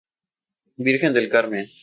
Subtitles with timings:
[0.77, 1.67] Virgen del Carmen.